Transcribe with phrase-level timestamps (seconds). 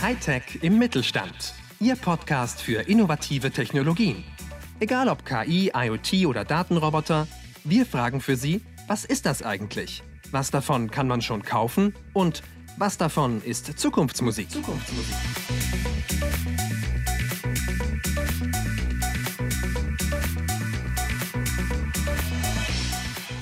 [0.00, 1.54] Hightech im Mittelstand.
[1.80, 4.22] Ihr Podcast für innovative Technologien.
[4.78, 7.26] Egal ob KI, IoT oder Datenroboter,
[7.64, 10.04] wir fragen für Sie, was ist das eigentlich?
[10.30, 11.92] Was davon kann man schon kaufen?
[12.12, 12.42] Und
[12.76, 14.50] was davon ist Zukunftsmusik?
[14.50, 15.14] Zukunftsmusik.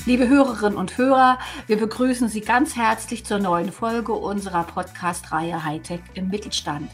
[0.07, 6.01] Liebe Hörerinnen und Hörer, wir begrüßen Sie ganz herzlich zur neuen Folge unserer Podcast-Reihe Hightech
[6.13, 6.91] im Mittelstand.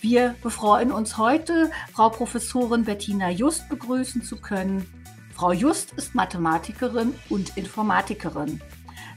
[0.00, 4.84] Wir befreuen uns heute, Frau Professorin Bettina Just begrüßen zu können.
[5.32, 8.60] Frau Just ist Mathematikerin und Informatikerin.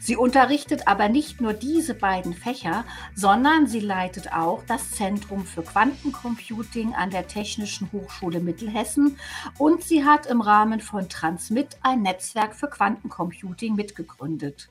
[0.06, 5.64] Sie unterrichtet aber nicht nur diese beiden Fächer, sondern sie leitet auch das Zentrum für
[5.64, 9.18] Quantencomputing an der Technischen Hochschule Mittelhessen
[9.58, 14.70] und sie hat im Rahmen von Transmit ein Netzwerk für Quantencomputing mitgegründet.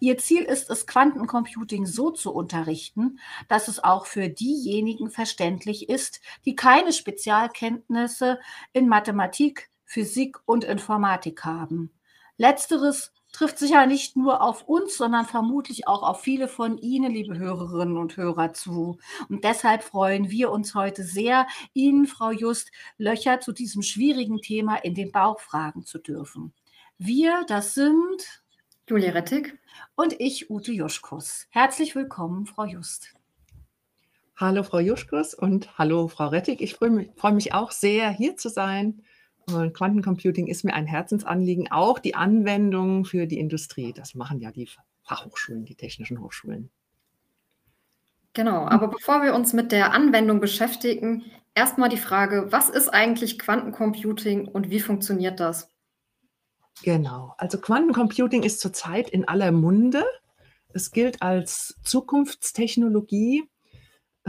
[0.00, 6.20] Ihr Ziel ist es, Quantencomputing so zu unterrichten, dass es auch für diejenigen verständlich ist,
[6.44, 8.40] die keine Spezialkenntnisse
[8.72, 11.92] in Mathematik, Physik und Informatik haben.
[12.38, 17.38] Letzteres trifft sicher nicht nur auf uns, sondern vermutlich auch auf viele von Ihnen, liebe
[17.38, 18.98] Hörerinnen und Hörer, zu.
[19.28, 24.76] Und deshalb freuen wir uns heute sehr, Ihnen, Frau Just, Löcher zu diesem schwierigen Thema
[24.76, 26.52] in den Bauch fragen zu dürfen.
[26.98, 28.42] Wir, das sind
[28.88, 29.58] Julia Rettig
[29.94, 31.46] und ich, Ute Juschkus.
[31.50, 33.14] Herzlich willkommen, Frau Just.
[34.36, 36.60] Hallo, Frau Juschkus und hallo, Frau Rettig.
[36.60, 39.02] Ich freue mich, freue mich auch sehr, hier zu sein
[39.48, 43.92] Quantencomputing ist mir ein Herzensanliegen, auch die Anwendung für die Industrie.
[43.92, 44.68] Das machen ja die
[45.04, 46.70] Fachhochschulen, die technischen Hochschulen.
[48.34, 53.38] Genau, aber bevor wir uns mit der Anwendung beschäftigen, erstmal die Frage, was ist eigentlich
[53.38, 55.70] Quantencomputing und wie funktioniert das?
[56.82, 60.04] Genau, also Quantencomputing ist zurzeit in aller Munde.
[60.72, 63.57] Es gilt als Zukunftstechnologie äh,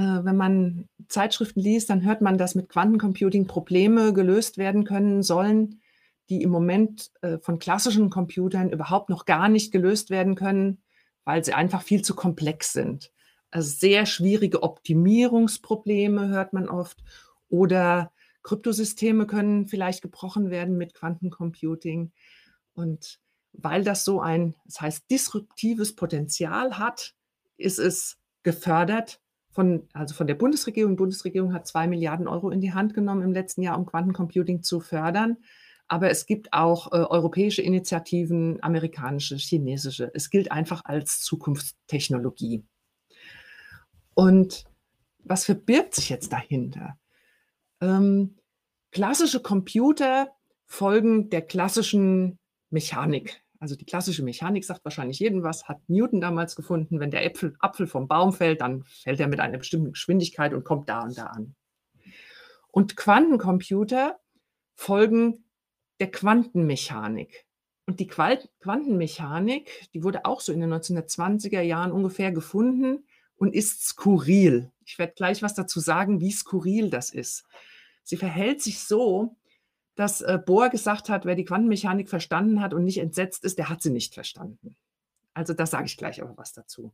[0.01, 5.81] wenn man Zeitschriften liest, dann hört man, dass mit Quantencomputing Probleme gelöst werden können sollen,
[6.29, 10.81] die im Moment äh, von klassischen Computern überhaupt noch gar nicht gelöst werden können,
[11.25, 13.11] weil sie einfach viel zu komplex sind.
[13.51, 17.03] Also sehr schwierige Optimierungsprobleme hört man oft
[17.49, 18.11] oder
[18.43, 22.11] Kryptosysteme können vielleicht gebrochen werden mit Quantencomputing.
[22.73, 23.19] Und
[23.53, 27.15] weil das so ein, das heißt, disruptives Potenzial hat,
[27.57, 29.19] ist es gefördert
[29.51, 30.93] von, also von der Bundesregierung.
[30.93, 34.63] Die Bundesregierung hat zwei Milliarden Euro in die Hand genommen im letzten Jahr, um Quantencomputing
[34.63, 35.37] zu fördern.
[35.87, 40.11] Aber es gibt auch äh, europäische Initiativen, amerikanische, chinesische.
[40.13, 42.63] Es gilt einfach als Zukunftstechnologie.
[44.13, 44.65] Und
[45.23, 46.97] was verbirgt sich jetzt dahinter?
[47.81, 48.35] Ähm,
[48.91, 50.29] klassische Computer
[50.65, 52.37] folgen der klassischen
[52.69, 53.41] Mechanik.
[53.59, 56.99] Also die klassische Mechanik sagt wahrscheinlich jedem was, hat Newton damals gefunden.
[56.99, 60.63] Wenn der Äpfel, Apfel vom Baum fällt, dann fällt er mit einer bestimmten Geschwindigkeit und
[60.63, 61.55] kommt da und da an.
[62.71, 64.17] Und Quantencomputer
[64.75, 65.43] folgen
[65.99, 67.45] der Quantenmechanik.
[67.85, 73.05] Und die Quantenmechanik, die wurde auch so in den 1920er Jahren ungefähr gefunden
[73.35, 74.71] und ist skurril.
[74.85, 77.45] Ich werde gleich was dazu sagen, wie skurril das ist.
[78.03, 79.35] Sie verhält sich so,
[79.95, 83.69] dass äh, Bohr gesagt hat, wer die Quantenmechanik verstanden hat und nicht entsetzt ist, der
[83.69, 84.75] hat sie nicht verstanden.
[85.33, 86.93] Also da sage ich gleich aber was dazu.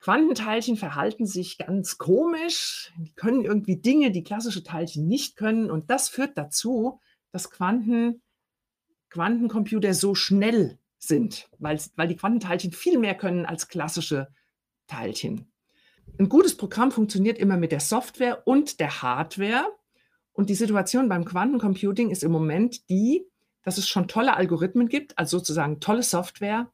[0.00, 5.90] Quantenteilchen verhalten sich ganz komisch, die können irgendwie Dinge, die klassische Teilchen nicht können und
[5.90, 7.00] das führt dazu,
[7.32, 8.22] dass Quanten,
[9.10, 14.28] Quantencomputer so schnell sind, weil, weil die Quantenteilchen viel mehr können als klassische
[14.86, 15.50] Teilchen.
[16.18, 19.66] Ein gutes Programm funktioniert immer mit der Software und der Hardware.
[20.38, 23.26] Und die Situation beim Quantencomputing ist im Moment die,
[23.64, 26.70] dass es schon tolle Algorithmen gibt, also sozusagen tolle Software,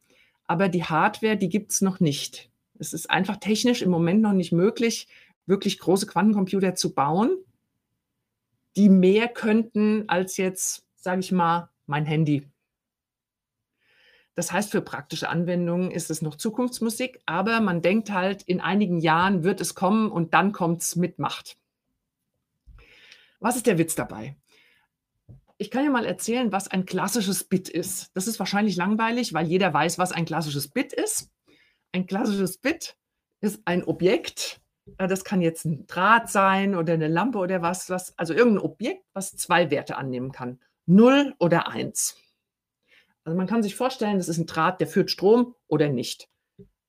[0.47, 2.51] aber die Hardware, die gibt es noch nicht.
[2.79, 5.09] Es ist einfach technisch im Moment noch nicht möglich,
[5.47, 7.39] wirklich große Quantencomputer zu bauen,
[8.77, 12.47] die mehr könnten als jetzt, sage ich mal, mein Handy.
[14.35, 18.99] Das heißt, für praktische Anwendungen ist es noch Zukunftsmusik, aber man denkt halt, in einigen
[18.99, 21.57] Jahren wird es kommen und dann kommt es mit Macht.
[23.41, 24.37] Was ist der Witz dabei?
[25.57, 28.11] Ich kann ja mal erzählen, was ein klassisches Bit ist.
[28.15, 31.31] Das ist wahrscheinlich langweilig, weil jeder weiß, was ein klassisches Bit ist.
[31.93, 32.97] Ein klassisches Bit
[33.41, 34.61] ist ein Objekt.
[34.99, 38.65] Äh, das kann jetzt ein Draht sein oder eine Lampe oder was, was also irgendein
[38.65, 40.61] Objekt, was zwei Werte annehmen kann.
[40.87, 42.17] 0 oder 1.
[43.25, 46.29] Also man kann sich vorstellen, das ist ein Draht, der führt Strom oder nicht.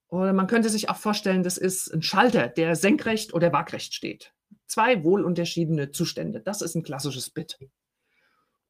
[0.08, 4.34] Oder man könnte sich auch vorstellen, das ist ein Schalter, der senkrecht oder waagrecht steht.
[4.68, 6.42] Zwei wohlunterschiedene Zustände.
[6.42, 7.58] Das ist ein klassisches Bit.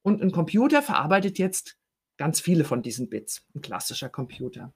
[0.02, 1.78] Und ein Computer verarbeitet jetzt
[2.16, 4.72] ganz viele von diesen Bits, ein klassischer Computer.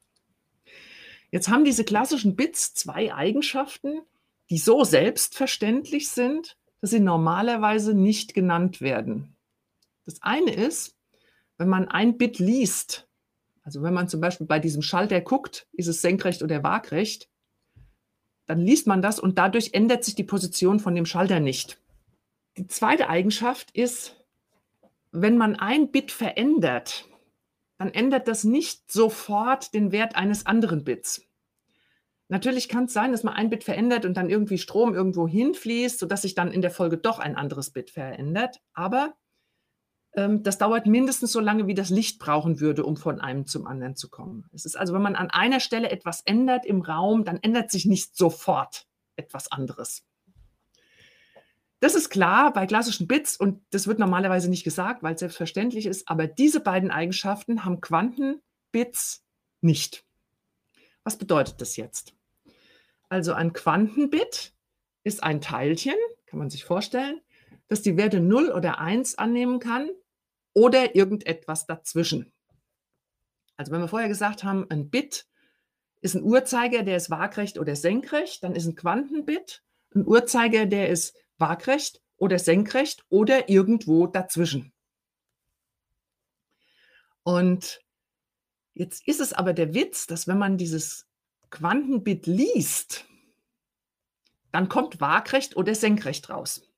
[1.30, 4.00] Jetzt haben diese klassischen Bits zwei Eigenschaften,
[4.50, 9.36] die so selbstverständlich sind, dass sie normalerweise nicht genannt werden.
[10.04, 10.96] Das eine ist,
[11.58, 13.06] wenn man ein Bit liest,
[13.62, 17.29] also wenn man zum Beispiel bei diesem Schalter guckt, ist es senkrecht oder waagrecht,
[18.50, 21.80] dann liest man das und dadurch ändert sich die Position von dem Schalter nicht.
[22.56, 24.16] Die zweite Eigenschaft ist,
[25.12, 27.08] wenn man ein Bit verändert,
[27.78, 31.22] dann ändert das nicht sofort den Wert eines anderen Bits.
[32.26, 36.00] Natürlich kann es sein, dass man ein Bit verändert und dann irgendwie Strom irgendwo hinfließt,
[36.00, 38.60] sodass sich dann in der Folge doch ein anderes Bit verändert.
[38.72, 39.14] Aber
[40.12, 43.94] das dauert mindestens so lange, wie das Licht brauchen würde, um von einem zum anderen
[43.94, 44.48] zu kommen.
[44.52, 47.86] Es ist also, wenn man an einer Stelle etwas ändert im Raum, dann ändert sich
[47.86, 50.04] nicht sofort etwas anderes.
[51.78, 55.86] Das ist klar bei klassischen Bits und das wird normalerweise nicht gesagt, weil es selbstverständlich
[55.86, 59.24] ist, aber diese beiden Eigenschaften haben Quantenbits
[59.62, 60.04] nicht.
[61.04, 62.14] Was bedeutet das jetzt?
[63.08, 64.52] Also ein Quantenbit
[65.04, 65.94] ist ein Teilchen,
[66.26, 67.20] kann man sich vorstellen,
[67.70, 69.88] das die Werte 0 oder 1 annehmen kann
[70.52, 72.32] oder irgendetwas dazwischen.
[73.56, 75.26] Also wenn wir vorher gesagt haben, ein Bit
[76.00, 79.62] ist ein Uhrzeiger, der ist waagrecht oder senkrecht, dann ist ein Quantenbit
[79.94, 84.72] ein Uhrzeiger, der ist waagrecht oder senkrecht oder irgendwo dazwischen.
[87.22, 87.80] Und
[88.74, 91.06] jetzt ist es aber der Witz, dass wenn man dieses
[91.50, 93.06] Quantenbit liest,
[94.52, 96.69] dann kommt waagrecht oder senkrecht raus.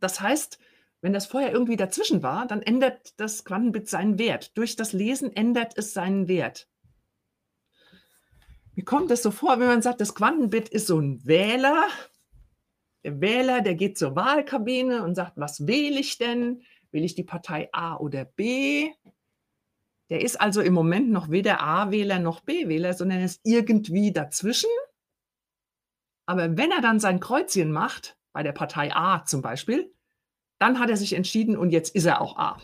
[0.00, 0.58] Das heißt,
[1.02, 4.56] wenn das vorher irgendwie dazwischen war, dann ändert das Quantenbit seinen Wert.
[4.58, 6.68] Durch das Lesen ändert es seinen Wert.
[8.74, 11.88] Mir kommt es so vor, wenn man sagt, das Quantenbit ist so ein Wähler.
[13.04, 16.62] Der Wähler, der geht zur Wahlkabine und sagt, was wähle ich denn?
[16.90, 18.90] Will ich die Partei A oder B?
[20.10, 24.70] Der ist also im Moment noch weder A-Wähler noch B-Wähler, sondern ist irgendwie dazwischen.
[26.26, 29.92] Aber wenn er dann sein Kreuzchen macht, bei der Partei A zum Beispiel,
[30.58, 32.60] dann hat er sich entschieden und jetzt ist er auch A.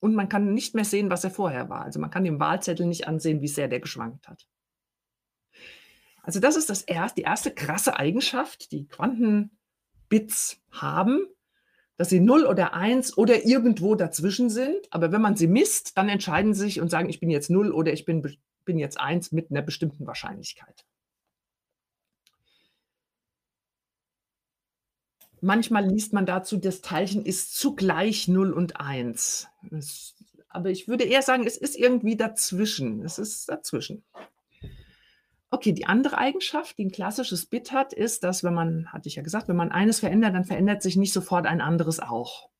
[0.00, 1.82] Und man kann nicht mehr sehen, was er vorher war.
[1.82, 4.48] Also man kann dem Wahlzettel nicht ansehen, wie sehr der geschwankt hat.
[6.22, 11.26] Also das ist das erste, die erste krasse Eigenschaft, die Quantenbits haben,
[11.96, 14.86] dass sie 0 oder 1 oder irgendwo dazwischen sind.
[14.90, 17.72] Aber wenn man sie misst, dann entscheiden sie sich und sagen, ich bin jetzt 0
[17.72, 20.86] oder ich bin, bin jetzt 1 mit einer bestimmten Wahrscheinlichkeit.
[25.42, 29.48] Manchmal liest man dazu, das Teilchen ist zugleich 0 und 1.
[29.70, 30.14] Es,
[30.48, 33.02] aber ich würde eher sagen, es ist irgendwie dazwischen.
[33.04, 34.04] Es ist dazwischen.
[35.50, 39.16] Okay, die andere Eigenschaft, die ein klassisches Bit hat, ist, dass wenn man, hatte ich
[39.16, 42.50] ja gesagt, wenn man eines verändert, dann verändert sich nicht sofort ein anderes auch.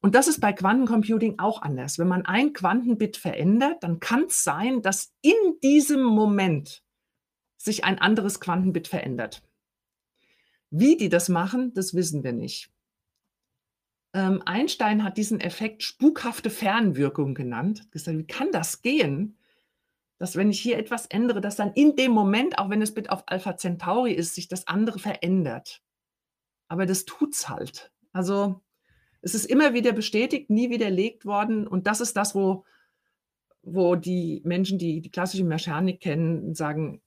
[0.00, 1.98] Und das ist bei Quantencomputing auch anders.
[1.98, 5.32] Wenn man ein Quantenbit verändert, dann kann es sein, dass in
[5.62, 6.82] diesem Moment
[7.56, 9.42] sich ein anderes Quantenbit verändert.
[10.76, 12.70] Wie die das machen, das wissen wir nicht.
[14.12, 17.90] Ähm, Einstein hat diesen Effekt spukhafte Fernwirkung genannt.
[17.90, 19.38] Gesagt, wie kann das gehen?
[20.18, 23.10] dass wenn ich hier etwas ändere, dass dann in dem Moment, auch wenn es Bit
[23.10, 25.82] auf Alpha Centauri ist, sich das andere verändert.
[26.68, 27.92] Aber das tut's halt.
[28.12, 28.62] Also
[29.20, 31.66] es ist immer wieder bestätigt, nie widerlegt worden.
[31.66, 32.64] Und das ist das, wo,
[33.62, 37.02] wo die Menschen, die die klassische Mechanik kennen, sagen,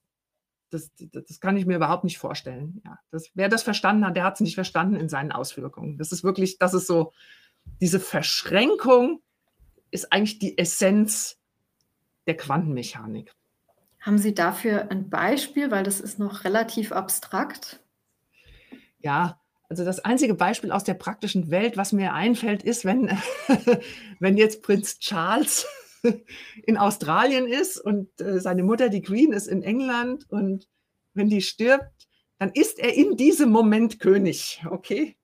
[0.69, 2.81] das, das kann ich mir überhaupt nicht vorstellen.
[2.85, 5.97] Ja, das, wer das verstanden hat, der hat es nicht verstanden in seinen Auswirkungen.
[5.97, 7.13] Das ist wirklich, das ist so,
[7.81, 9.21] diese Verschränkung
[9.91, 11.37] ist eigentlich die Essenz
[12.27, 13.33] der Quantenmechanik.
[13.99, 17.81] Haben Sie dafür ein Beispiel, weil das ist noch relativ abstrakt?
[18.99, 23.17] Ja, also das einzige Beispiel aus der praktischen Welt, was mir einfällt, ist, wenn,
[24.19, 25.65] wenn jetzt Prinz Charles
[26.63, 30.67] in Australien ist und äh, seine Mutter, die Queen, ist in England und
[31.13, 35.17] wenn die stirbt, dann ist er in diesem Moment König, okay?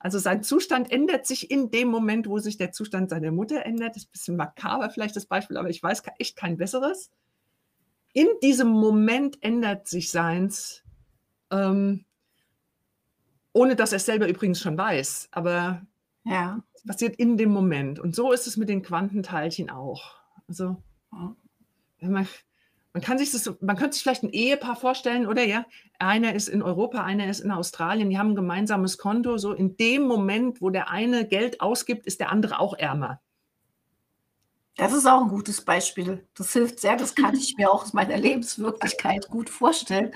[0.00, 3.96] Also sein Zustand ändert sich in dem Moment, wo sich der Zustand seiner Mutter ändert.
[3.96, 7.10] Das ist ein bisschen makaber vielleicht das Beispiel, aber ich weiß echt kein besseres.
[8.12, 10.84] In diesem Moment ändert sich seins,
[11.50, 12.04] ähm,
[13.52, 15.28] ohne dass er es selber übrigens schon weiß.
[15.32, 15.82] Aber
[16.24, 16.62] ja.
[16.74, 17.98] es passiert in dem Moment.
[17.98, 20.17] Und so ist es mit den Quantenteilchen auch.
[20.48, 20.82] Also,
[22.00, 22.28] wenn man
[22.98, 25.66] man kann sich das, man könnte sich vielleicht ein Ehepaar vorstellen, oder ja?
[26.00, 29.38] Einer ist in Europa, einer ist in Australien, die haben ein gemeinsames Konto.
[29.38, 33.20] So in dem Moment, wo der eine Geld ausgibt, ist der andere auch ärmer.
[34.76, 36.26] Das ist auch ein gutes Beispiel.
[36.34, 36.96] Das hilft sehr.
[36.96, 40.12] Das kann ich mir auch aus meiner Lebenswirklichkeit gut vorstellen.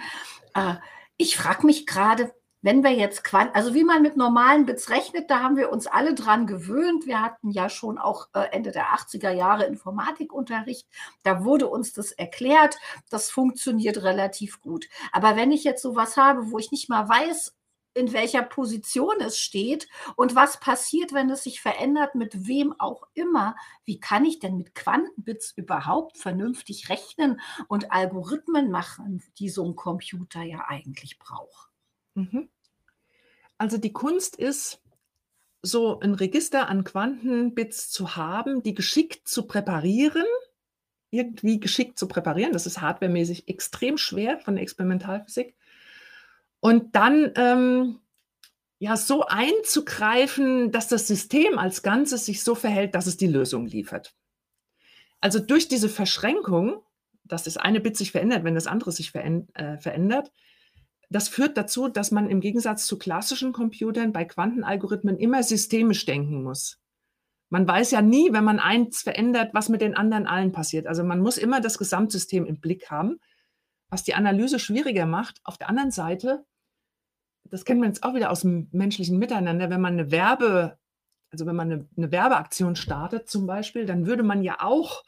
[0.55, 0.75] Äh,
[1.17, 5.28] ich frage mich gerade, wenn wir jetzt Quant, also wie man mit normalen Bits rechnet,
[5.31, 7.07] da haben wir uns alle dran gewöhnt.
[7.07, 10.87] Wir hatten ja schon auch äh, Ende der 80er Jahre Informatikunterricht.
[11.25, 12.78] Da wurde uns das erklärt.
[13.11, 14.87] Das funktioniert relativ gut.
[15.11, 17.52] Aber wenn ich jetzt sowas habe, wo ich nicht mal weiß,
[17.95, 23.02] in welcher Position es steht und was passiert, wenn es sich verändert, mit wem auch
[23.12, 23.54] immer.
[23.85, 29.76] Wie kann ich denn mit Quantenbits überhaupt vernünftig rechnen und Algorithmen machen, die so ein
[29.76, 31.72] Computer ja eigentlich braucht?
[32.14, 32.49] Mhm.
[33.59, 34.83] Also die Kunst ist,
[35.62, 40.26] so ein Register an Quantenbits zu haben, die geschickt zu präparieren,
[41.11, 42.52] irgendwie geschickt zu präparieren.
[42.52, 45.54] Das ist hardwaremäßig extrem schwer von der Experimentalphysik
[46.59, 48.00] und dann ähm,
[48.78, 53.66] ja so einzugreifen, dass das System als Ganzes sich so verhält, dass es die Lösung
[53.66, 54.14] liefert.
[55.21, 56.83] Also durch diese Verschränkung,
[57.23, 60.33] dass das eine Bit sich verändert, wenn das andere sich äh, verändert,
[61.12, 66.42] das führt dazu, dass man im Gegensatz zu klassischen Computern bei Quantenalgorithmen immer systemisch denken
[66.42, 66.78] muss.
[67.50, 70.87] Man weiß ja nie, wenn man eins verändert, was mit den anderen allen passiert.
[70.87, 73.21] Also man muss immer das Gesamtsystem im Blick haben,
[73.90, 75.40] was die Analyse schwieriger macht.
[75.45, 76.47] Auf der anderen Seite
[77.52, 80.78] das kennt man jetzt auch wieder aus dem menschlichen Miteinander, wenn man eine Werbe,
[81.31, 85.02] also wenn man eine, eine Werbeaktion startet zum Beispiel, dann würde man ja auch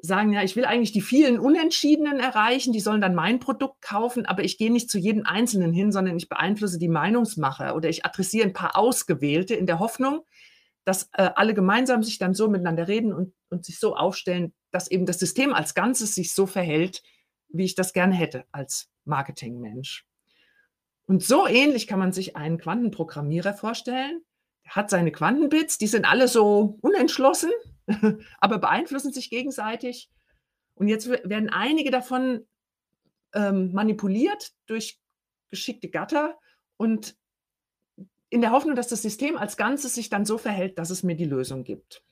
[0.00, 4.26] sagen, ja, ich will eigentlich die vielen Unentschiedenen erreichen, die sollen dann mein Produkt kaufen,
[4.26, 8.04] aber ich gehe nicht zu jedem Einzelnen hin, sondern ich beeinflusse die Meinungsmacher oder ich
[8.04, 10.24] adressiere ein paar Ausgewählte in der Hoffnung,
[10.84, 14.90] dass äh, alle gemeinsam sich dann so miteinander reden und, und sich so aufstellen, dass
[14.90, 17.02] eben das System als Ganzes sich so verhält,
[17.48, 20.06] wie ich das gerne hätte als Marketingmensch.
[21.06, 24.20] Und so ähnlich kann man sich einen Quantenprogrammierer vorstellen.
[24.62, 27.50] Er hat seine Quantenbits, die sind alle so unentschlossen,
[28.38, 30.10] aber beeinflussen sich gegenseitig.
[30.74, 32.46] Und jetzt werden einige davon
[33.34, 35.00] ähm, manipuliert durch
[35.50, 36.38] geschickte Gatter
[36.76, 37.16] und
[38.30, 41.16] in der Hoffnung, dass das System als Ganzes sich dann so verhält, dass es mir
[41.16, 42.02] die Lösung gibt.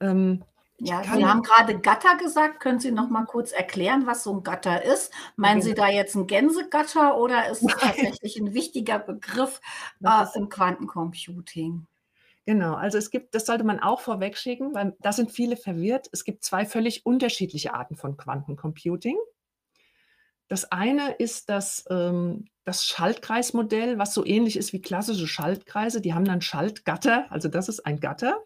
[0.00, 0.44] Ähm,
[0.82, 2.60] ja, Sie haben gerade Gatter gesagt.
[2.60, 5.12] Können Sie noch mal kurz erklären, was so ein Gatter ist?
[5.36, 9.60] Meinen Sie da jetzt ein Gänsegatter oder ist es tatsächlich ein wichtiger Begriff
[10.02, 11.86] äh, im Quantencomputing?
[12.46, 16.08] Genau, also es gibt, das sollte man auch vorwegschicken, weil da sind viele verwirrt.
[16.12, 19.16] Es gibt zwei völlig unterschiedliche Arten von Quantencomputing.
[20.48, 26.00] Das eine ist das, ähm, das Schaltkreismodell, was so ähnlich ist wie klassische Schaltkreise.
[26.00, 28.42] Die haben dann Schaltgatter, also das ist ein Gatter.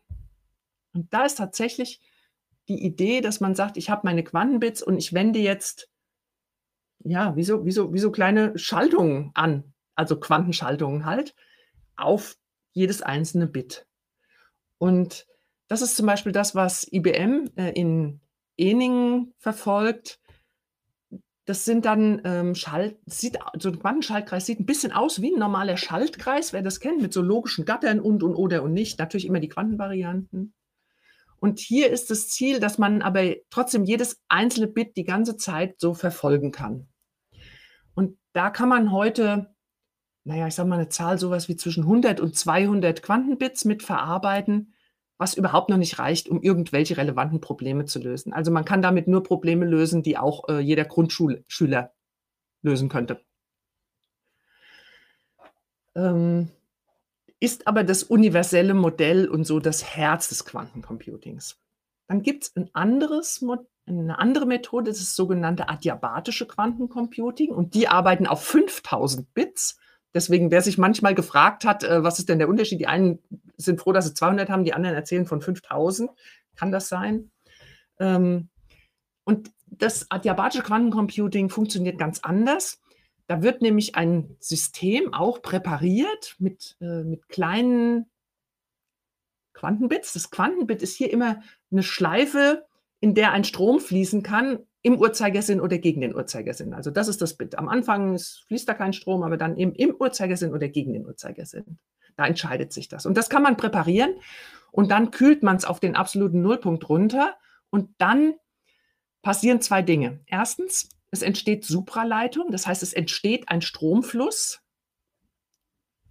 [0.92, 2.00] Und da ist tatsächlich
[2.68, 5.88] die Idee, dass man sagt, ich habe meine Quantenbits und ich wende jetzt,
[7.00, 11.34] ja, wie so, wie so, wie so kleine Schaltungen an, also Quantenschaltungen halt,
[11.96, 12.36] auf
[12.74, 13.86] jedes einzelne Bit.
[14.78, 15.26] Und
[15.68, 18.20] das ist zum Beispiel das, was IBM äh, in
[18.56, 20.20] Eningen verfolgt.
[21.46, 25.38] Das sind dann ähm, Schalt, sieht, so ein Quantenschaltkreis sieht ein bisschen aus wie ein
[25.38, 28.98] normaler Schaltkreis, wer das kennt, mit so logischen Gattern und und oder und nicht.
[28.98, 30.54] Natürlich immer die Quantenvarianten.
[31.38, 35.78] Und hier ist das Ziel, dass man aber trotzdem jedes einzelne Bit die ganze Zeit
[35.78, 36.88] so verfolgen kann.
[37.94, 39.53] Und da kann man heute,
[40.24, 44.74] naja, ich sage mal eine Zahl sowas wie zwischen 100 und 200 Quantenbits mit verarbeiten,
[45.18, 48.32] was überhaupt noch nicht reicht, um irgendwelche relevanten Probleme zu lösen.
[48.32, 51.92] Also man kann damit nur Probleme lösen, die auch äh, jeder Grundschulschüler
[52.62, 53.20] lösen könnte.
[55.94, 56.50] Ähm,
[57.38, 61.60] ist aber das universelle Modell und so das Herz des Quantencomputings.
[62.08, 63.44] Dann gibt es ein anderes,
[63.86, 69.78] eine andere Methode, das ist das sogenannte adiabatische Quantencomputing und die arbeiten auf 5000 Bits.
[70.14, 72.80] Deswegen, wer sich manchmal gefragt hat, äh, was ist denn der Unterschied?
[72.80, 73.18] Die einen
[73.56, 76.10] sind froh, dass sie 200 haben, die anderen erzählen von 5000.
[76.54, 77.32] Kann das sein?
[77.98, 78.48] Ähm,
[79.24, 82.80] und das adiabatische Quantencomputing funktioniert ganz anders.
[83.26, 88.06] Da wird nämlich ein System auch präpariert mit, äh, mit kleinen
[89.54, 90.12] Quantenbits.
[90.12, 91.42] Das Quantenbit ist hier immer
[91.72, 92.66] eine Schleife,
[93.00, 96.74] in der ein Strom fließen kann, im Uhrzeigersinn oder gegen den Uhrzeigersinn.
[96.74, 97.56] Also das ist das Bit.
[97.56, 101.78] Am Anfang fließt da kein Strom, aber dann im, im Uhrzeigersinn oder gegen den Uhrzeigersinn.
[102.16, 103.06] Da entscheidet sich das.
[103.06, 104.14] Und das kann man präparieren
[104.72, 107.34] und dann kühlt man es auf den absoluten Nullpunkt runter
[107.70, 108.34] und dann
[109.22, 110.20] passieren zwei Dinge.
[110.26, 114.60] Erstens, es entsteht Supraleitung, das heißt, es entsteht ein Stromfluss.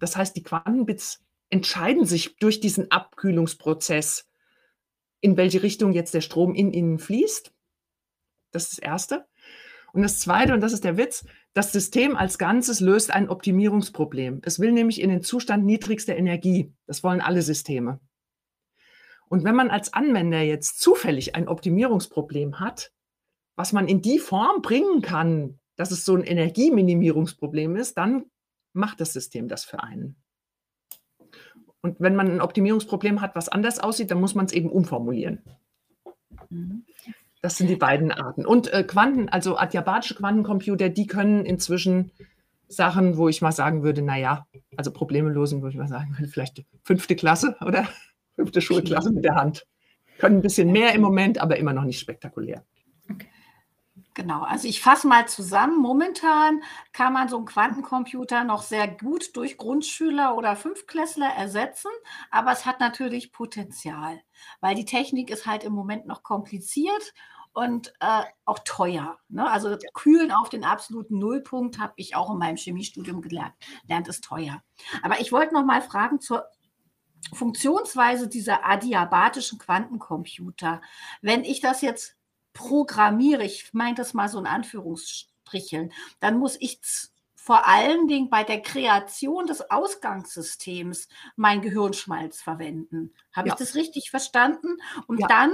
[0.00, 4.28] Das heißt, die Quantenbits entscheiden sich durch diesen Abkühlungsprozess,
[5.20, 7.53] in welche Richtung jetzt der Strom in ihnen fließt.
[8.54, 9.26] Das ist das Erste.
[9.92, 14.42] Und das Zweite, und das ist der Witz, das System als Ganzes löst ein Optimierungsproblem.
[14.44, 16.72] Es will nämlich in den Zustand niedrigster Energie.
[16.86, 18.00] Das wollen alle Systeme.
[19.28, 22.92] Und wenn man als Anwender jetzt zufällig ein Optimierungsproblem hat,
[23.56, 28.24] was man in die Form bringen kann, dass es so ein Energieminimierungsproblem ist, dann
[28.72, 30.16] macht das System das für einen.
[31.80, 35.42] Und wenn man ein Optimierungsproblem hat, was anders aussieht, dann muss man es eben umformulieren.
[37.44, 38.46] Das sind die beiden Arten.
[38.46, 42.10] Und äh, Quanten, also adiabatische Quantencomputer, die können inzwischen
[42.68, 44.46] Sachen, wo ich mal sagen würde, naja,
[44.78, 47.86] also Probleme lösen, würde ich mal sagen, vielleicht fünfte Klasse oder
[48.34, 49.66] fünfte Schulklasse mit der Hand.
[50.16, 52.64] Können ein bisschen mehr im Moment, aber immer noch nicht spektakulär.
[54.14, 55.82] Genau, also ich fasse mal zusammen.
[55.82, 61.90] Momentan kann man so einen Quantencomputer noch sehr gut durch Grundschüler oder Fünfklässler ersetzen,
[62.30, 64.20] aber es hat natürlich Potenzial,
[64.60, 67.12] weil die Technik ist halt im Moment noch kompliziert
[67.54, 69.18] und äh, auch teuer.
[69.28, 69.48] Ne?
[69.48, 73.54] Also Kühlen auf den absoluten Nullpunkt habe ich auch in meinem Chemiestudium gelernt.
[73.88, 74.62] Lernt ist teuer.
[75.02, 76.44] Aber ich wollte noch mal fragen zur
[77.32, 80.82] Funktionsweise dieser adiabatischen Quantencomputer.
[81.22, 82.16] Wenn ich das jetzt
[82.52, 86.80] programmiere, ich meine das mal so in Anführungsstricheln, dann muss ich
[87.34, 93.14] vor allen Dingen bei der Kreation des Ausgangssystems mein Gehirnschmalz verwenden.
[93.32, 93.54] Habe ja.
[93.54, 94.78] ich das richtig verstanden?
[95.06, 95.28] Und ja.
[95.28, 95.52] dann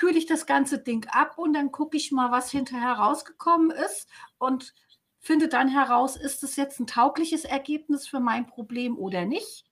[0.00, 4.08] kühle ich das ganze Ding ab und dann gucke ich mal, was hinterher rausgekommen ist
[4.38, 4.74] und
[5.18, 9.66] finde dann heraus, ist es jetzt ein taugliches Ergebnis für mein Problem oder nicht.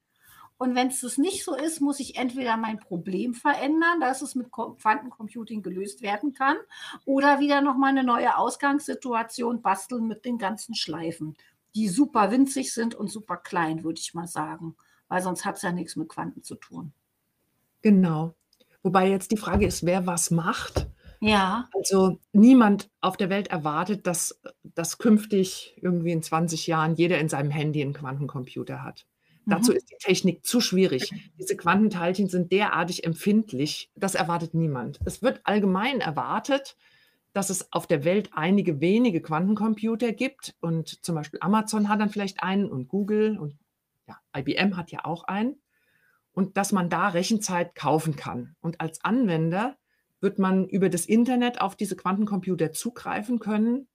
[0.59, 4.35] Und wenn es das nicht so ist, muss ich entweder mein Problem verändern, dass es
[4.35, 6.59] mit Quantencomputing gelöst werden kann,
[7.07, 11.39] oder wieder nochmal eine neue Ausgangssituation basteln mit den ganzen Schleifen,
[11.75, 14.77] die super winzig sind und super klein, würde ich mal sagen.
[15.09, 16.93] Weil sonst hat es ja nichts mit Quanten zu tun.
[17.81, 18.35] Genau.
[18.83, 20.87] Wobei jetzt die Frage ist, wer was macht.
[21.21, 21.69] Ja.
[21.75, 27.29] Also niemand auf der Welt erwartet, dass, dass künftig irgendwie in 20 Jahren jeder in
[27.29, 29.07] seinem Handy einen Quantencomputer hat.
[29.47, 29.79] Dazu mhm.
[29.79, 31.11] ist die Technik zu schwierig.
[31.39, 35.01] Diese Quantenteilchen sind derartig empfindlich, das erwartet niemand.
[35.07, 36.77] Es wird allgemein erwartet,
[37.33, 42.11] dass es auf der Welt einige wenige Quantencomputer gibt und zum Beispiel Amazon hat dann
[42.11, 43.57] vielleicht einen und Google und
[44.07, 45.57] ja, IBM hat ja auch einen
[46.39, 48.55] und dass man da Rechenzeit kaufen kann.
[48.61, 49.77] Und als Anwender
[50.21, 53.89] wird man über das Internet auf diese Quantencomputer zugreifen können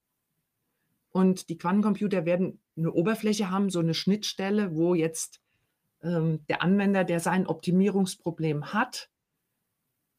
[1.12, 5.40] und die Quantencomputer werden eine Oberfläche haben, so eine Schnittstelle, wo jetzt
[6.02, 9.10] ähm, der Anwender, der sein Optimierungsproblem hat,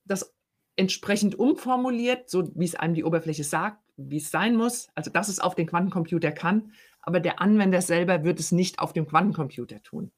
[0.07, 0.35] das
[0.77, 5.29] entsprechend umformuliert, so wie es einem die Oberfläche sagt, wie es sein muss, also dass
[5.29, 9.83] es auf den Quantencomputer kann, aber der Anwender selber wird es nicht auf dem Quantencomputer
[9.83, 10.11] tun.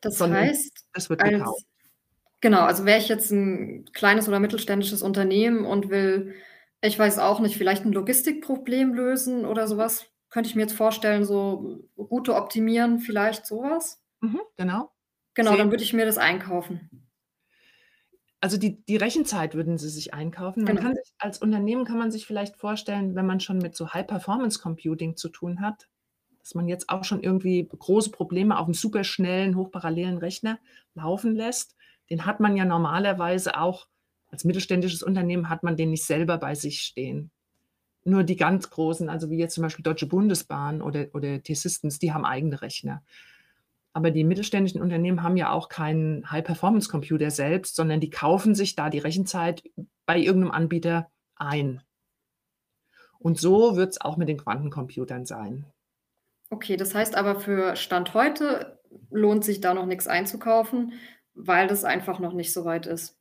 [0.00, 1.48] Das heißt, das wird gekauft.
[1.48, 1.66] Als,
[2.40, 6.34] genau, also wäre ich jetzt ein kleines oder mittelständisches Unternehmen und will,
[6.80, 11.24] ich weiß auch nicht, vielleicht ein Logistikproblem lösen oder sowas, könnte ich mir jetzt vorstellen,
[11.24, 14.02] so Route optimieren, vielleicht sowas?
[14.20, 14.90] Mhm, genau.
[15.34, 15.58] Genau, Sehen.
[15.58, 17.08] dann würde ich mir das einkaufen.
[18.40, 20.64] Also die, die Rechenzeit würden Sie sich einkaufen.
[20.64, 20.88] Man genau.
[20.88, 25.16] kann sich, als Unternehmen kann man sich vielleicht vorstellen, wenn man schon mit so High-Performance-Computing
[25.16, 25.88] zu tun hat,
[26.44, 30.58] dass man jetzt auch schon irgendwie große Probleme auf einem superschnellen, hochparallelen Rechner
[30.94, 31.74] laufen lässt.
[32.10, 33.88] Den hat man ja normalerweise auch
[34.30, 37.30] als mittelständisches Unternehmen hat man den nicht selber bei sich stehen.
[38.04, 42.12] Nur die ganz großen, also wie jetzt zum Beispiel Deutsche Bundesbahn oder, oder T-Systems, die
[42.12, 43.02] haben eigene Rechner.
[43.94, 48.90] Aber die mittelständischen Unternehmen haben ja auch keinen High-Performance-Computer selbst, sondern die kaufen sich da
[48.90, 49.62] die Rechenzeit
[50.04, 51.80] bei irgendeinem Anbieter ein.
[53.20, 55.64] Und so wird es auch mit den Quantencomputern sein.
[56.50, 58.78] Okay, das heißt aber für Stand heute
[59.10, 60.92] lohnt sich da noch nichts einzukaufen,
[61.34, 63.18] weil das einfach noch nicht so weit ist.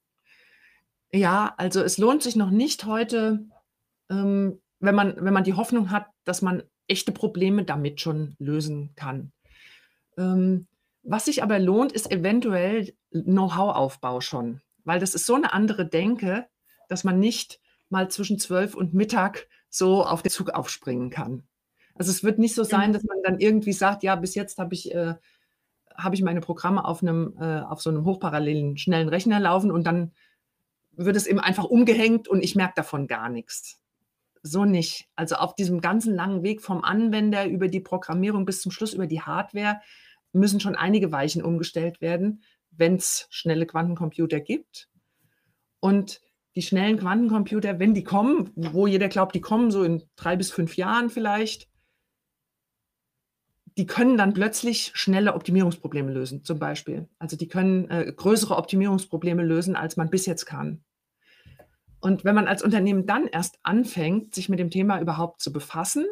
[1.11, 3.45] Ja, also es lohnt sich noch nicht heute,
[4.09, 8.93] ähm, wenn, man, wenn man die Hoffnung hat, dass man echte Probleme damit schon lösen
[8.95, 9.31] kann.
[10.17, 10.67] Ähm,
[11.03, 16.47] was sich aber lohnt, ist eventuell Know-how-Aufbau schon, weil das ist so eine andere Denke,
[16.89, 17.59] dass man nicht
[17.89, 21.43] mal zwischen zwölf und Mittag so auf den Zug aufspringen kann.
[21.95, 22.93] Also es wird nicht so sein, mhm.
[22.93, 25.15] dass man dann irgendwie sagt, ja, bis jetzt habe ich, äh,
[25.95, 29.85] hab ich meine Programme auf, einem, äh, auf so einem hochparallelen, schnellen Rechner laufen und
[29.85, 30.11] dann
[30.95, 33.79] wird es eben einfach umgehängt und ich merke davon gar nichts.
[34.41, 35.07] So nicht.
[35.15, 39.07] Also auf diesem ganzen langen Weg vom Anwender über die Programmierung bis zum Schluss über
[39.07, 39.79] die Hardware
[40.33, 44.89] müssen schon einige Weichen umgestellt werden, wenn es schnelle Quantencomputer gibt.
[45.79, 46.21] Und
[46.55, 50.51] die schnellen Quantencomputer, wenn die kommen, wo jeder glaubt, die kommen so in drei bis
[50.51, 51.67] fünf Jahren vielleicht,
[53.77, 57.07] die können dann plötzlich schnelle Optimierungsprobleme lösen, zum Beispiel.
[57.19, 60.83] Also die können äh, größere Optimierungsprobleme lösen, als man bis jetzt kann.
[61.99, 66.05] Und wenn man als Unternehmen dann erst anfängt, sich mit dem Thema überhaupt zu befassen,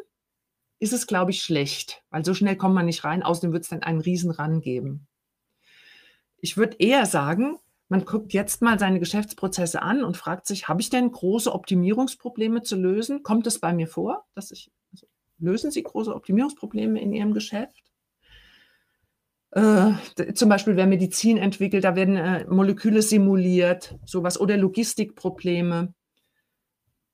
[0.78, 3.22] ist es, glaube ich, schlecht, weil so schnell kommt man nicht rein.
[3.22, 5.06] Außerdem wird es dann einen riesen Ran geben.
[6.38, 10.80] Ich würde eher sagen, man guckt jetzt mal seine Geschäftsprozesse an und fragt sich, habe
[10.80, 13.22] ich denn große Optimierungsprobleme zu lösen?
[13.22, 14.72] Kommt es bei mir vor, dass ich,
[15.42, 17.82] lösen Sie große Optimierungsprobleme in Ihrem Geschäft?
[19.50, 19.92] Äh,
[20.32, 25.92] zum Beispiel, wer Medizin entwickelt, da werden äh, Moleküle simuliert, sowas oder Logistikprobleme.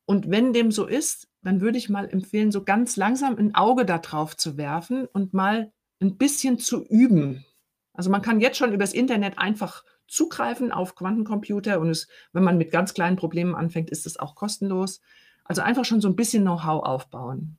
[0.04, 3.84] Und wenn dem so ist, dann würde ich mal empfehlen, so ganz langsam ein Auge
[3.84, 7.44] darauf zu werfen und mal ein bisschen zu üben.
[7.92, 12.56] Also man kann jetzt schon übers Internet einfach zugreifen auf Quantencomputer und es, wenn man
[12.56, 15.00] mit ganz kleinen Problemen anfängt, ist es auch kostenlos.
[15.44, 17.57] Also einfach schon so ein bisschen Know-how aufbauen.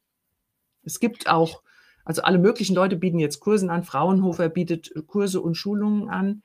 [0.84, 1.64] Es gibt auch,
[2.06, 6.44] also alle möglichen Leute bieten jetzt Kursen an, Fraunhofer bietet Kurse und Schulungen an.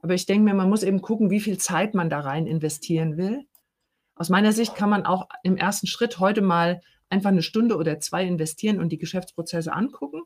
[0.00, 3.16] Aber ich denke mir, man muss eben gucken, wie viel Zeit man da rein investieren
[3.16, 3.46] will.
[4.14, 8.00] Aus meiner Sicht kann man auch im ersten Schritt heute mal einfach eine Stunde oder
[8.00, 10.22] zwei investieren und die Geschäftsprozesse angucken.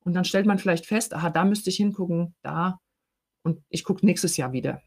[0.00, 2.80] Und dann stellt man vielleicht fest, aha, da müsste ich hingucken, da
[3.42, 4.82] und ich gucke nächstes Jahr wieder.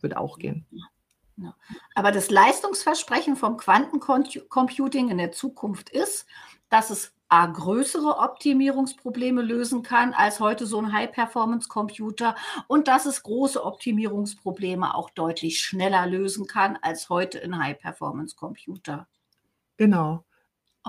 [0.00, 0.66] Würde auch gehen.
[1.94, 6.26] Aber das Leistungsversprechen vom Quantencomputing in der Zukunft ist,
[6.70, 12.34] dass es A, größere Optimierungsprobleme lösen kann als heute so ein High-Performance-Computer
[12.66, 19.06] und dass es große Optimierungsprobleme auch deutlich schneller lösen kann als heute ein High-Performance-Computer.
[19.76, 20.24] Genau.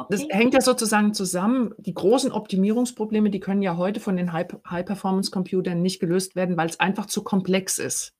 [0.09, 1.75] Das hängt ja sozusagen zusammen.
[1.77, 6.79] Die großen Optimierungsprobleme, die können ja heute von den High-Performance-Computern nicht gelöst werden, weil es
[6.79, 8.15] einfach zu komplex ist.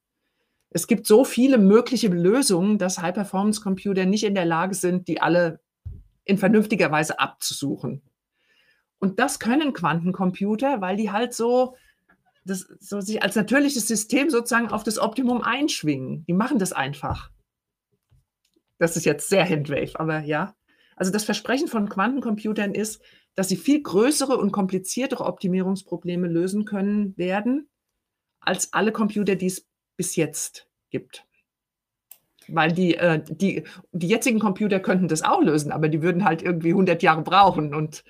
[0.70, 5.60] Es gibt so viele mögliche Lösungen, dass High-Performance-Computer nicht in der Lage sind, die alle
[6.26, 8.02] in vernünftiger Weise abzusuchen.
[9.00, 11.76] Und das können Quantencomputer, weil die halt so,
[12.46, 16.24] das, so sich als natürliches System sozusagen auf das Optimum einschwingen.
[16.28, 17.32] Die machen das einfach.
[18.78, 20.56] Das ist jetzt sehr Handwave, aber ja.
[20.96, 23.02] Also das Versprechen von Quantencomputern ist,
[23.36, 27.70] dass sie viel größere und kompliziertere Optimierungsprobleme lösen können werden,
[28.40, 31.26] als alle Computer, die es bis jetzt gibt.
[32.54, 36.42] Weil die, äh, die, die jetzigen Computer könnten das auch lösen, aber die würden halt
[36.42, 38.04] irgendwie 100 Jahre brauchen und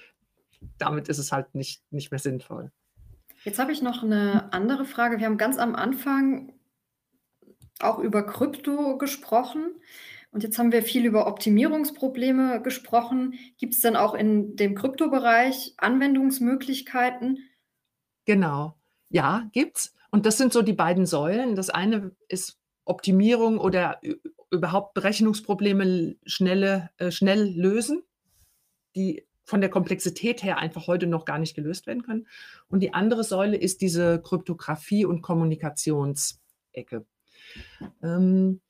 [0.78, 2.72] damit ist es halt nicht, nicht mehr sinnvoll.
[3.44, 5.20] Jetzt habe ich noch eine andere Frage.
[5.20, 6.54] Wir haben ganz am Anfang
[7.80, 9.82] auch über Krypto gesprochen.
[10.32, 13.34] Und jetzt haben wir viel über Optimierungsprobleme gesprochen.
[13.58, 17.40] Gibt es denn auch in dem Kryptobereich Anwendungsmöglichkeiten?
[18.26, 18.76] Genau.
[19.10, 19.94] Ja, gibt's.
[20.10, 21.56] Und das sind so die beiden Säulen.
[21.56, 22.61] Das eine ist
[22.92, 24.00] Optimierung oder
[24.52, 28.04] überhaupt Berechnungsprobleme schnelle, äh, schnell lösen,
[28.96, 32.28] die von der Komplexität her einfach heute noch gar nicht gelöst werden können.
[32.68, 37.06] Und die andere Säule ist diese Kryptographie und Kommunikationsecke.
[38.02, 38.62] Ähm,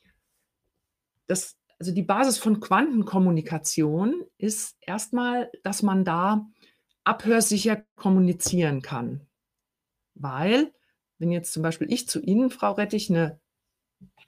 [1.28, 6.48] das, also die Basis von Quantenkommunikation ist erstmal, dass man da
[7.04, 9.28] abhörsicher kommunizieren kann.
[10.14, 10.72] Weil,
[11.18, 13.40] wenn jetzt zum Beispiel ich zu Ihnen, Frau Rettich, eine,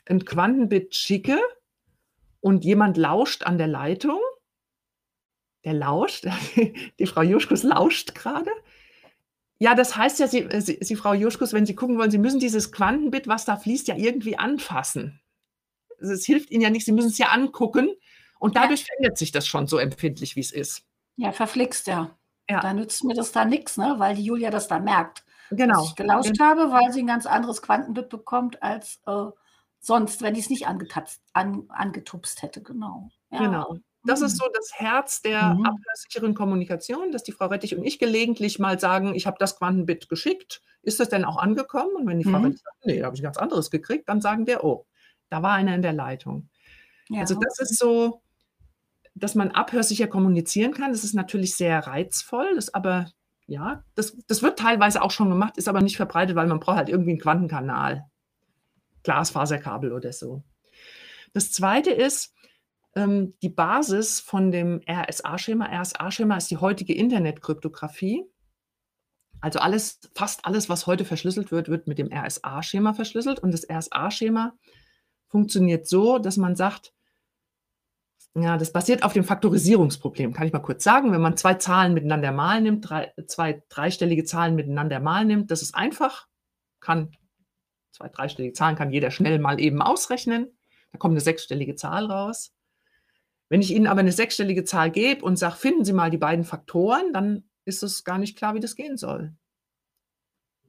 [0.07, 1.39] ein Quantenbit schicke
[2.41, 4.19] und jemand lauscht an der Leitung,
[5.63, 6.27] der lauscht,
[6.99, 8.51] die Frau Juschkus lauscht gerade.
[9.59, 12.39] Ja, das heißt ja, Sie, Sie, Sie, Frau Juschkus, wenn Sie gucken wollen, Sie müssen
[12.39, 15.21] dieses Quantenbit, was da fließt, ja irgendwie anfassen
[16.11, 17.89] es hilft ihnen ja nicht, sie müssen es ja angucken.
[18.39, 18.87] Und dadurch ja.
[18.87, 20.83] verändert sich das schon so empfindlich, wie es ist.
[21.15, 22.17] Ja, verflixt, ja.
[22.49, 22.59] ja.
[22.59, 23.95] Da nützt mir das da nichts, ne?
[23.97, 25.23] weil die Julia das dann merkt.
[25.49, 25.81] Genau.
[25.81, 26.45] Dass ich gelauscht genau.
[26.45, 29.27] habe, weil sie ein ganz anderes Quantenbit bekommt als äh,
[29.83, 32.63] sonst, wenn ich es nicht angetatzt, an, angetupst hätte.
[32.63, 33.09] Genau.
[33.31, 33.39] Ja.
[33.39, 33.77] Genau.
[34.05, 34.37] Das ist mhm.
[34.37, 35.65] so das Herz der mhm.
[35.65, 40.09] abhörsicheren Kommunikation, dass die Frau Rettich und ich gelegentlich mal sagen, ich habe das Quantenbit
[40.09, 40.61] geschickt.
[40.81, 41.95] Ist das denn auch angekommen?
[41.95, 42.45] Und wenn die Frau mhm.
[42.45, 44.85] Rettich sagt, nee, da habe ich ein ganz anderes gekriegt, dann sagen wir, oh,
[45.29, 46.49] da war einer in der Leitung.
[47.09, 47.21] Ja.
[47.21, 48.21] Also das ist so,
[49.15, 50.91] dass man abhörsicher kommunizieren kann.
[50.91, 53.07] Das ist natürlich sehr reizvoll, das aber
[53.45, 56.77] ja, das, das wird teilweise auch schon gemacht, ist aber nicht verbreitet, weil man braucht
[56.77, 58.05] halt irgendwie einen Quantenkanal,
[59.03, 60.43] Glasfaserkabel oder so.
[61.33, 62.33] Das zweite ist,
[62.95, 65.65] ähm, die Basis von dem RSA-Schema.
[65.81, 68.23] RSA-Schema ist die heutige Internetkryptographie.
[69.41, 73.39] Also alles, fast alles, was heute verschlüsselt wird, wird mit dem RSA-Schema verschlüsselt.
[73.39, 74.53] Und das RSA-Schema
[75.27, 76.93] funktioniert so, dass man sagt,
[78.35, 80.33] ja, das basiert auf dem Faktorisierungsproblem.
[80.33, 84.23] Kann ich mal kurz sagen, wenn man zwei Zahlen miteinander mal nimmt, drei, zwei dreistellige
[84.23, 86.27] Zahlen miteinander mal nimmt, das ist einfach,
[86.79, 87.15] kann
[87.93, 90.51] zwei dreistellige Zahlen kann jeder schnell mal eben ausrechnen.
[90.91, 92.53] Da kommt eine sechsstellige Zahl raus.
[93.49, 96.43] Wenn ich Ihnen aber eine sechsstellige Zahl gebe und sage, finden Sie mal die beiden
[96.43, 99.33] Faktoren, dann ist es gar nicht klar, wie das gehen soll.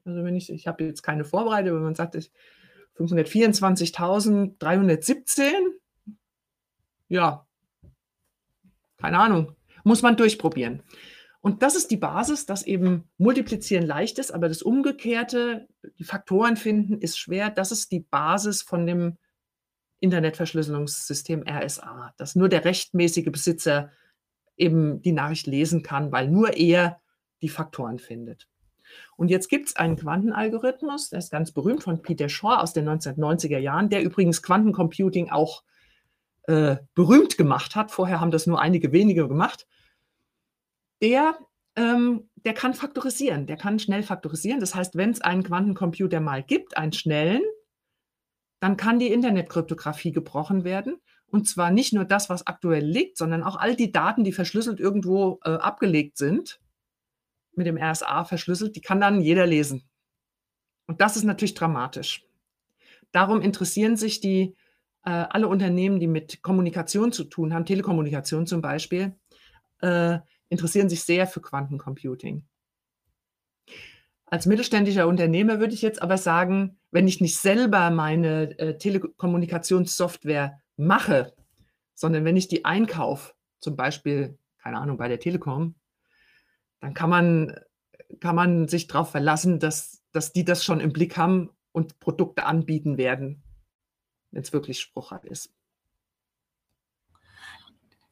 [0.05, 2.31] Also wenn ich, ich habe jetzt keine Vorbereitung, wenn man sagt, ich,
[2.99, 5.53] 524.317.
[7.09, 7.47] Ja,
[8.99, 9.57] keine Ahnung.
[9.83, 10.83] Muss man durchprobieren.
[11.45, 16.57] Und das ist die Basis, dass eben Multiplizieren leicht ist, aber das Umgekehrte, die Faktoren
[16.57, 17.51] finden, ist schwer.
[17.51, 19.19] Das ist die Basis von dem
[20.01, 23.91] Internetverschlüsselungssystem RSA, dass nur der rechtmäßige Besitzer
[24.57, 27.03] eben die Nachricht lesen kann, weil nur er
[27.43, 28.49] die Faktoren findet.
[29.15, 32.89] Und jetzt gibt es einen Quantenalgorithmus, der ist ganz berühmt von Peter Shaw aus den
[32.89, 35.63] 1990er Jahren, der übrigens Quantencomputing auch
[36.45, 37.91] äh, berühmt gemacht hat.
[37.91, 39.67] Vorher haben das nur einige wenige gemacht.
[41.05, 41.39] Der,
[41.77, 44.59] ähm, der kann faktorisieren, der kann schnell faktorisieren.
[44.59, 47.43] Das heißt, wenn es einen Quantencomputer mal gibt, einen schnellen,
[48.59, 50.97] dann kann die Internetkryptographie gebrochen werden.
[51.27, 54.81] Und zwar nicht nur das, was aktuell liegt, sondern auch all die Daten, die verschlüsselt
[54.81, 56.59] irgendwo äh, abgelegt sind,
[57.55, 59.87] mit dem RSA verschlüsselt, die kann dann jeder lesen.
[60.87, 62.25] Und das ist natürlich dramatisch.
[63.13, 64.57] Darum interessieren sich die,
[65.05, 69.15] äh, alle Unternehmen, die mit Kommunikation zu tun haben, Telekommunikation zum Beispiel,
[69.83, 72.45] äh, interessieren sich sehr für Quantencomputing.
[74.27, 80.61] Als mittelständischer Unternehmer würde ich jetzt aber sagen, wenn ich nicht selber meine äh, Telekommunikationssoftware
[80.77, 81.35] mache,
[81.95, 85.77] sondern wenn ich die einkaufe, zum Beispiel, keine Ahnung, bei der Telekom,
[86.81, 87.55] dann kann man,
[88.21, 92.45] kann man sich darauf verlassen, dass, dass die das schon im Blick haben und Produkte
[92.45, 93.43] anbieten werden,
[94.33, 95.54] wenn es wirklich spruchreif ist.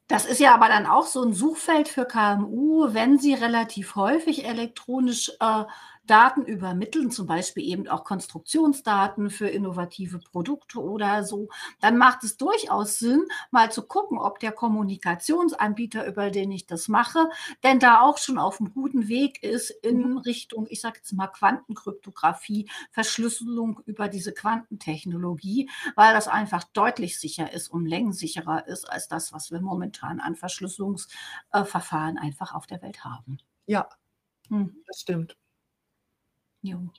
[0.07, 4.45] Das ist ja aber dann auch so ein Suchfeld für KMU, wenn sie relativ häufig
[4.45, 5.63] elektronisch äh,
[6.05, 11.47] Daten übermitteln, zum Beispiel eben auch Konstruktionsdaten für innovative Produkte oder so,
[11.79, 16.89] dann macht es durchaus Sinn, mal zu gucken, ob der Kommunikationsanbieter, über den ich das
[16.89, 17.29] mache,
[17.63, 20.17] denn da auch schon auf einem guten Weg ist in mhm.
[20.17, 27.53] Richtung, ich sage jetzt mal Quantenkryptographie, Verschlüsselung über diese Quantentechnologie, weil das einfach deutlich sicher
[27.53, 33.05] ist und längensicherer ist als das, was wir momentan an Verschlüsselungsverfahren einfach auf der Welt
[33.05, 33.37] haben.
[33.65, 33.87] Ja,
[34.49, 34.75] hm.
[34.85, 35.37] das stimmt.
[36.63, 36.89] Jo.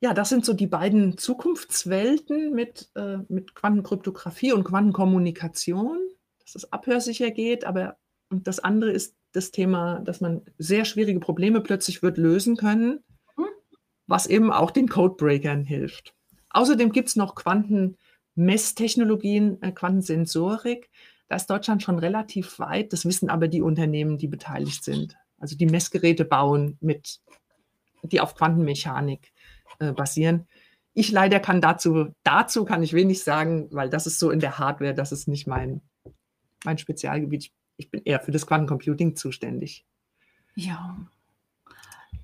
[0.00, 6.00] Ja, das sind so die beiden Zukunftswelten mit, äh, mit Quantenkryptographie und Quantenkommunikation,
[6.40, 7.96] dass es abhörsicher geht, aber
[8.28, 13.04] und das andere ist das Thema, dass man sehr schwierige Probleme plötzlich wird lösen können,
[13.36, 13.46] hm?
[14.06, 16.14] was eben auch den Codebreakern hilft.
[16.50, 20.90] Außerdem gibt es noch Quantenmesstechnologien, äh, Quantensensorik.
[21.28, 22.92] Da ist Deutschland schon relativ weit.
[22.92, 25.16] Das wissen aber die Unternehmen, die beteiligt sind.
[25.38, 27.20] Also die Messgeräte bauen mit
[28.02, 29.32] die auf Quantenmechanik
[29.78, 30.46] äh, basieren.
[30.94, 34.58] Ich leider kann dazu, dazu kann ich wenig sagen, weil das ist so in der
[34.58, 35.82] Hardware, das ist nicht mein,
[36.64, 37.52] mein Spezialgebiet.
[37.76, 39.84] Ich, bin eher für das Quantencomputing zuständig.
[40.54, 40.96] Ja.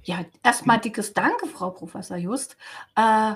[0.05, 2.57] Ja, erstmal dickes Danke, Frau Professor Just.
[2.97, 3.35] Äh,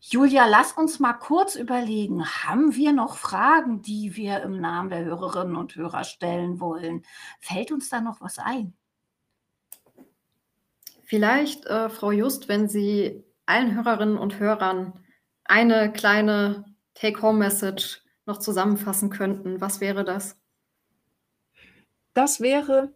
[0.00, 5.04] Julia, lass uns mal kurz überlegen, haben wir noch Fragen, die wir im Namen der
[5.04, 7.04] Hörerinnen und Hörer stellen wollen?
[7.40, 8.74] Fällt uns da noch was ein?
[11.08, 14.92] Vielleicht, äh, Frau Just, wenn Sie allen Hörerinnen und Hörern
[15.42, 20.38] eine kleine Take-Home-Message noch zusammenfassen könnten, was wäre das?
[22.12, 22.92] Das wäre,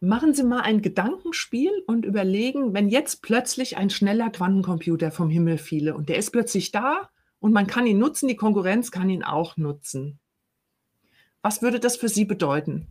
[0.00, 5.58] machen Sie mal ein Gedankenspiel und überlegen, wenn jetzt plötzlich ein schneller Quantencomputer vom Himmel
[5.58, 9.22] fiele und der ist plötzlich da und man kann ihn nutzen, die Konkurrenz kann ihn
[9.22, 10.18] auch nutzen.
[11.42, 12.86] Was würde das für Sie bedeuten?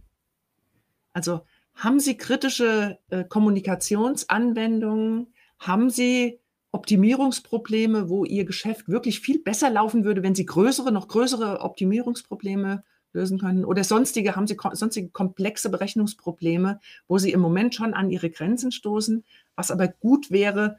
[1.12, 1.42] Also
[1.76, 5.34] haben Sie kritische äh, Kommunikationsanwendungen?
[5.60, 6.40] Haben Sie
[6.72, 12.84] Optimierungsprobleme, wo Ihr Geschäft wirklich viel besser laufen würde, wenn Sie größere, noch größere Optimierungsprobleme
[13.14, 13.66] lösen können?
[13.66, 18.30] Oder sonstige, haben Sie ko sonstige komplexe Berechnungsprobleme, wo Sie im Moment schon an Ihre
[18.30, 19.24] Grenzen stoßen,
[19.56, 20.78] was aber gut wäre,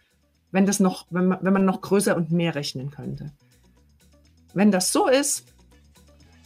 [0.51, 3.33] wenn, das noch, wenn, man, wenn man noch größer und mehr rechnen könnte?
[4.55, 5.45] Wenn das so ist,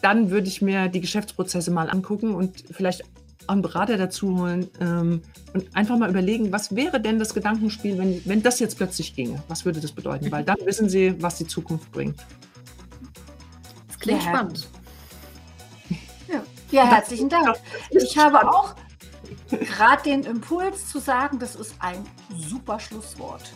[0.02, 3.02] dann würde ich mir die Geschäftsprozesse mal angucken und vielleicht
[3.48, 5.22] einen Berater dazu holen ähm,
[5.54, 9.42] und einfach mal überlegen, was wäre denn das Gedankenspiel, wenn, wenn das jetzt plötzlich ginge?
[9.48, 10.30] Was würde das bedeuten?
[10.30, 12.18] Weil dann wissen Sie, was die Zukunft bringt.
[13.88, 14.28] Das klingt ja.
[14.28, 14.68] spannend.
[16.28, 17.56] Ja, ja herzlichen Dank.
[17.90, 18.74] Ich habe auch
[19.50, 22.04] gerade den Impuls zu sagen, das ist ein
[22.36, 23.52] super Schlusswort.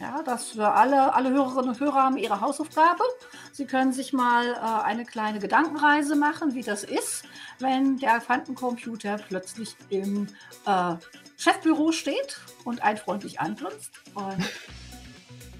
[0.00, 3.02] Ja, dass wir alle, alle Hörerinnen und Hörer haben ihre Hausaufgabe.
[3.52, 7.24] Sie können sich mal äh, eine kleine Gedankenreise machen, wie das ist,
[7.58, 10.28] wenn der Quantencomputer plötzlich im
[10.66, 10.94] äh,
[11.36, 13.90] Chefbüro steht und ein freundlich angrinst.
[14.14, 14.48] Und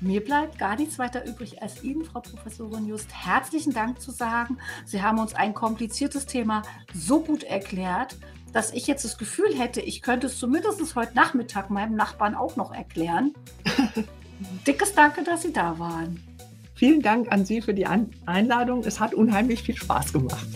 [0.00, 4.58] mir bleibt gar nichts weiter übrig, als Ihnen, Frau Professorin Just, herzlichen Dank zu sagen.
[4.84, 6.62] Sie haben uns ein kompliziertes Thema
[6.94, 8.16] so gut erklärt,
[8.52, 12.54] dass ich jetzt das Gefühl hätte, ich könnte es zumindest heute Nachmittag meinem Nachbarn auch
[12.54, 13.34] noch erklären.
[14.66, 16.22] dickes Danke, dass Sie da waren.
[16.74, 18.84] Vielen Dank an Sie für die Einladung.
[18.84, 20.46] Es hat unheimlich viel Spaß gemacht.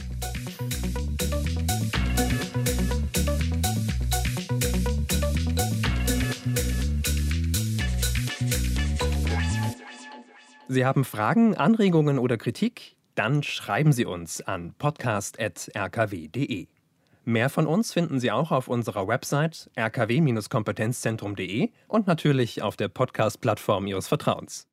[10.69, 12.97] Sie haben Fragen, Anregungen oder Kritik?
[13.15, 16.67] Dann schreiben Sie uns an podcast.rkw.de.
[17.25, 23.87] Mehr von uns finden Sie auch auf unserer Website rkw-kompetenzzentrum.de und natürlich auf der Podcast-Plattform
[23.87, 24.72] Ihres Vertrauens.